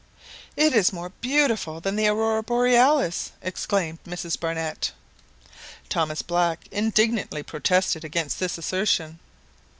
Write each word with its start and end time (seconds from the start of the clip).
"It 0.57 0.73
is 0.73 0.91
more 0.91 1.09
beautiful 1.21 1.79
than 1.79 1.95
the 1.95 2.07
Aurora 2.07 2.41
Borealis!" 2.41 3.33
exclaimed 3.39 3.99
Mrs 4.03 4.39
Barnett. 4.39 4.93
Thomas 5.89 6.23
Black 6.23 6.65
indignantly 6.71 7.43
protested 7.43 8.03
against 8.03 8.39
this 8.39 8.57
assertion. 8.57 9.19